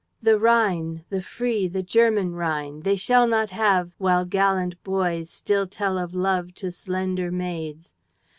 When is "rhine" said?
0.39-1.05, 2.33-2.79